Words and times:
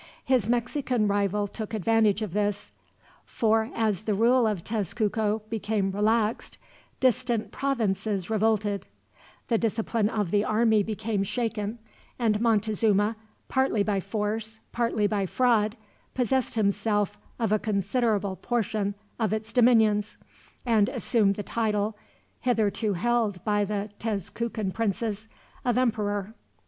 His 0.25 0.49
Mexican 0.49 1.07
rival 1.07 1.45
took 1.47 1.75
advantage 1.75 2.23
of 2.23 2.33
this, 2.33 2.71
for 3.23 3.69
as 3.75 4.01
the 4.01 4.15
rule 4.15 4.47
of 4.47 4.63
Tezcuco 4.63 5.43
became 5.47 5.91
relaxed 5.91 6.57
distant 6.99 7.51
provinces 7.51 8.27
revolted, 8.27 8.87
the 9.47 9.59
discipline 9.59 10.09
of 10.09 10.31
the 10.31 10.43
army 10.43 10.81
became 10.81 11.21
shaken, 11.21 11.77
and 12.17 12.41
Montezuma, 12.41 13.15
partly 13.47 13.83
by 13.83 13.99
force, 13.99 14.59
partly 14.71 15.05
by 15.05 15.27
fraud, 15.27 15.77
possessed 16.15 16.55
himself 16.55 17.19
of 17.37 17.51
a 17.51 17.59
considerable 17.59 18.35
portion 18.37 18.95
of 19.19 19.31
its 19.31 19.53
dominions, 19.53 20.17
and 20.65 20.89
assumed 20.89 21.35
the 21.35 21.43
title, 21.43 21.95
hitherto 22.39 22.93
held 22.93 23.43
by 23.45 23.63
the 23.63 23.91
Tezcucan 23.99 24.71
princes, 24.71 25.27
of 25.63 25.77
Emperor. 25.77 26.33